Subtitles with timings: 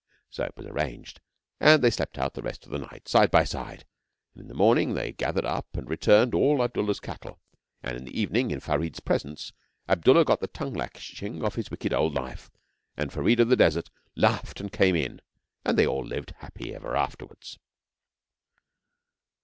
[0.31, 1.21] So it was arranged,
[1.59, 3.85] and they slept out the rest of the night, side by side,
[4.33, 7.39] and in the morning they gathered up and returned all Abdullah's cattle,
[7.83, 9.53] and in the evening, in Farid's presence,
[9.87, 12.49] Abdullah got the tongue lashing of his wicked old life,
[12.97, 15.21] and Farid of the Desert laughed and came in;
[15.63, 17.59] and they all lived happy ever afterwards.